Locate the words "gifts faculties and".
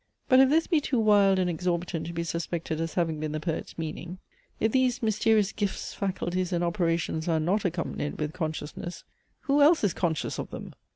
5.51-6.63